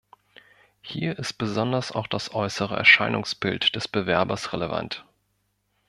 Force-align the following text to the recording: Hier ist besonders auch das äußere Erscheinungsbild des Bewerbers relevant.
Hier 0.81 1.19
ist 1.19 1.33
besonders 1.33 1.91
auch 1.91 2.07
das 2.07 2.33
äußere 2.33 2.75
Erscheinungsbild 2.75 3.75
des 3.75 3.87
Bewerbers 3.87 4.51
relevant. 4.51 5.05